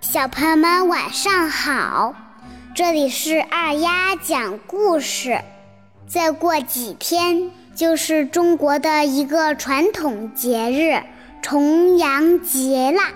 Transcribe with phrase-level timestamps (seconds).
[0.00, 2.14] 小朋友们晚上好，
[2.74, 5.40] 这里是二丫讲故事。
[6.08, 11.04] 再过几天就是中国的一个传统节日
[11.40, 13.12] 重阳节啦，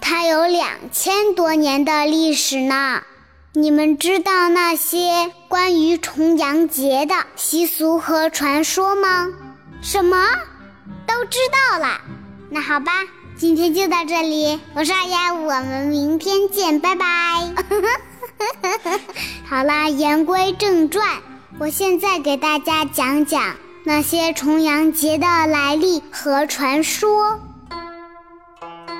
[0.00, 3.02] 它有两千多年的历史呢。
[3.54, 9.28] 你们知道那些关于重阳节的习俗和传说吗？
[9.80, 10.16] 什么？
[11.06, 11.38] 都知
[11.70, 12.00] 道了？
[12.54, 12.92] 那好吧。
[13.36, 17.04] 今天就到这里，我是二丫，我们明天见，拜拜。
[19.44, 21.04] 好啦，言归正传，
[21.58, 27.40] 我现在给大家讲讲那些重阳节的来历和传说。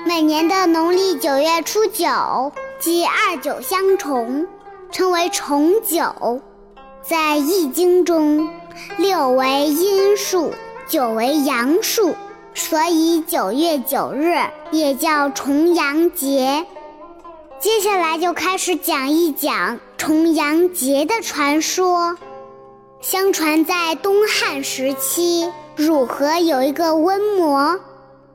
[0.05, 4.45] 每年的农历九月初九，即二九相重，
[4.91, 6.41] 称为重九。
[7.01, 8.49] 在《易经》中，
[8.97, 10.53] 六为阴数，
[10.89, 12.13] 九为阳数。
[12.55, 14.33] 所以九月九日
[14.71, 16.65] 也叫重阳节。
[17.59, 22.17] 接下来就开始讲一讲重阳节的传说。
[23.01, 27.79] 相传在东汉时期，汝河有一个瘟魔，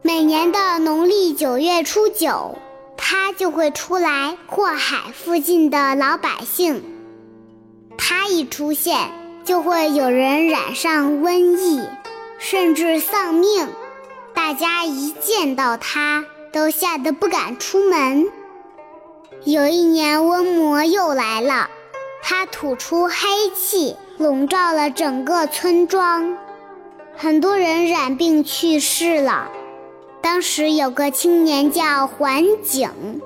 [0.02, 2.56] 每年的农历九月初九，
[2.96, 6.84] 他就会出来祸害附近的老百姓。
[7.98, 9.10] 他一出现，
[9.44, 11.82] 就会有人染上瘟疫，
[12.38, 13.66] 甚至丧命。
[14.42, 18.26] 大家一见到他，都吓得不敢出门。
[19.44, 21.68] 有一年，瘟魔又来了，
[22.22, 23.14] 他吐出黑
[23.54, 26.38] 气，笼罩了整个村庄，
[27.14, 29.50] 很多人染病去世了。
[30.22, 33.20] 当时有个青年叫桓景，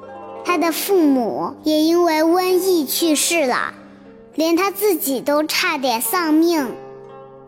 [0.44, 3.72] 他的父母也因为瘟疫去世了，
[4.34, 6.74] 连他自己都差点丧命。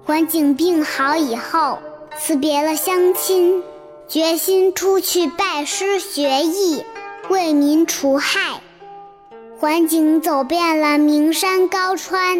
[0.07, 1.81] 桓景病好以后。
[2.19, 3.63] 辞别了乡亲，
[4.09, 6.83] 决心出去拜师学艺，
[7.29, 8.61] 为民除害。
[9.61, 12.39] 桓景走遍了名山高川，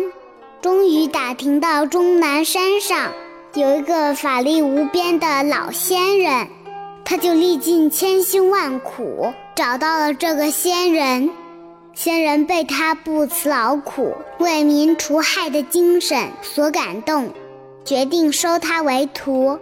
[0.63, 3.13] 终于打听到终南山上
[3.55, 6.49] 有一个法力无边的老仙人，
[7.05, 11.31] 他就历尽千辛万苦找到了这个仙人。
[11.95, 17.31] 仙人被他不辞劳苦、为民除害的精神所感动，
[17.85, 19.59] 决定收他为徒。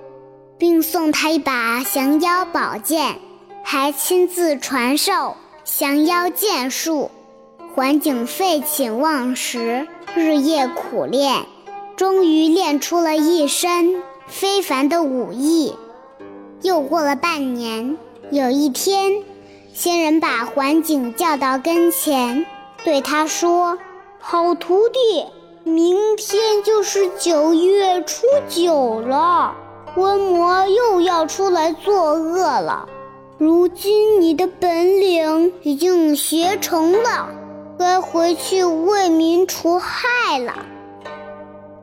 [0.59, 3.19] 并送他一把降妖宝剑，
[3.63, 7.11] 还亲自传授降妖剑术。
[7.75, 11.47] 桓景废寝忘食，日夜苦练，
[11.97, 15.75] 终于练出了一身非凡的武艺。
[16.63, 17.99] 又过了半年，
[18.31, 19.25] 有一天，
[19.73, 22.47] 仙人把桓景叫到跟前，
[22.85, 23.77] 对他说
[24.21, 25.27] ：“好徒弟，
[25.65, 29.57] 明天就是九月初九了。”
[29.97, 32.89] 瘟魔又要出来作恶了。
[33.39, 37.29] 如今你的本领已经学成了，
[37.79, 40.65] 该回去为民除害了。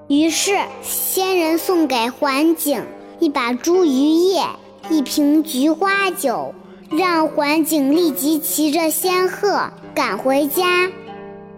[0.07, 2.83] 于是仙人送给桓景
[3.19, 4.43] 一把茱萸叶、
[4.89, 6.53] 一瓶菊花酒，
[6.89, 10.89] 让桓景立即骑着仙鹤赶回家。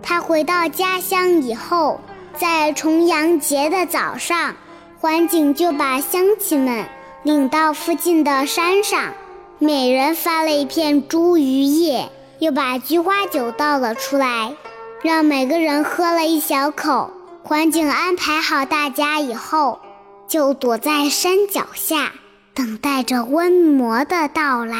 [0.04, 2.00] 他回到家乡以后，
[2.38, 4.56] 在重阳节的早上。
[5.04, 6.86] 桓景就把乡亲们
[7.24, 9.14] 领到附近的山上，
[9.60, 12.10] 每人发了一片茱萸叶，
[12.40, 14.54] 又把菊花酒倒了出来，
[15.02, 17.12] 让每个人喝了一小口。
[17.44, 19.80] 桓景安排好大家以后，
[20.26, 22.14] 就躲在山脚下，
[22.54, 24.78] 等待着瘟魔的到来。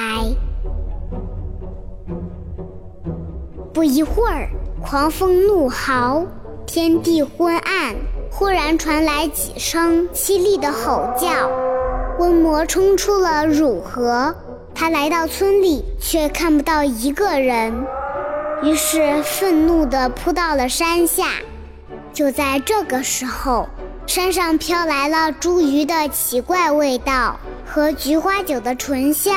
[3.74, 4.48] 不一会儿，
[4.82, 6.26] 狂风怒号，
[6.66, 7.94] 天地昏暗。
[8.36, 11.30] 忽然传来几声凄厉的吼叫，
[12.18, 14.34] 瘟魔冲出了汝河。
[14.74, 17.86] 他来到村里，却看不到一个人，
[18.64, 21.28] 于是愤怒地扑到了山下。
[22.12, 23.70] 就在这个时候，
[24.08, 29.36] 山上飘来了茱萸的奇怪味道和菊花酒的醇香。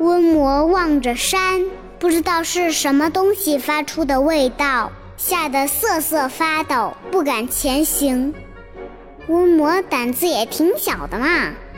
[0.00, 1.66] 瘟魔望着山，
[1.98, 4.90] 不知道是什么东西发出的味道。
[5.22, 8.32] 吓得瑟瑟发抖，不敢前行。
[9.28, 11.26] 巫魔胆子也挺小的嘛。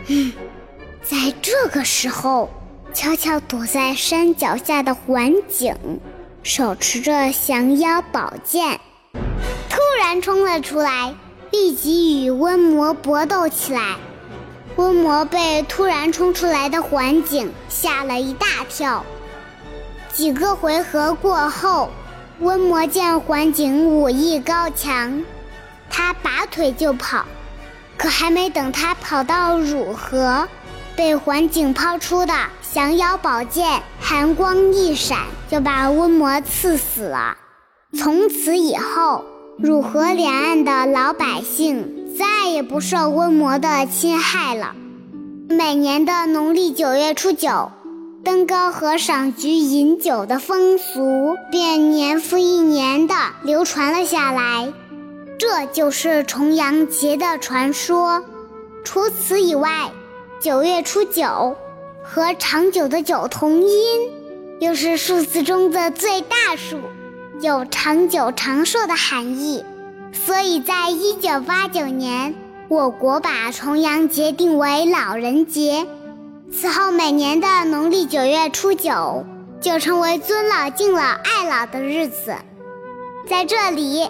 [0.06, 0.32] 嗯
[1.02, 2.48] 在这个时候，
[2.94, 5.74] 悄悄躲在山脚下的环景，
[6.44, 8.78] 手持着降妖宝剑，
[9.68, 11.12] 突然冲了出来，
[11.50, 13.96] 立即与瘟魔搏斗起来。
[14.76, 19.04] 瘟魔被突然冲出来的环景吓了一大跳。
[20.12, 21.90] 几个回合过后。
[22.42, 25.22] 瘟魔见桓景武艺高强，
[25.88, 27.24] 他拔腿就跑，
[27.96, 30.48] 可还没等他跑到汝河，
[30.96, 32.34] 被环景抛出的
[32.72, 37.36] 降妖宝剑寒光一闪，就把瘟魔刺死了。
[37.96, 39.24] 从此以后，
[39.56, 44.74] 汝河两岸的老百姓再也不受瘟魔的侵害了。
[45.48, 47.70] 每年的农历九月初九，
[48.24, 54.72] 登高和赏菊饮酒的风俗便年复一年的流传了下来。
[55.38, 58.22] 这就是重阳节的传说。
[58.84, 59.90] 除此以外，
[60.40, 61.56] 九月初九
[62.04, 64.10] 和长久的久同音，
[64.60, 66.78] 又是数字中的最大数。
[67.40, 69.64] 有长久长寿的含义，
[70.12, 72.36] 所以在一九八九年，
[72.68, 75.84] 我国把重阳节定为老人节。
[76.54, 79.24] 此后每年的农历九月初九，
[79.60, 82.34] 就成为尊老敬老爱老的日子。
[83.26, 84.08] 在这里，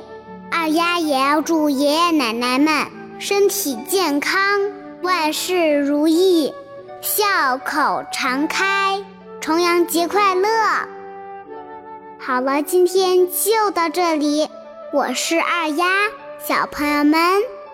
[0.51, 2.87] 二丫也要祝爷爷奶奶们
[3.19, 4.61] 身体健康，
[5.03, 6.53] 万事如意，
[7.01, 9.03] 笑口常开，
[9.41, 10.49] 重阳节快乐！
[12.19, 14.49] 好了，今天就到这里。
[14.93, 15.87] 我是二丫，
[16.45, 17.19] 小朋友们，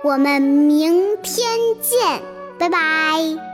[0.04, 2.22] 我们明天见，
[2.58, 3.47] 拜拜。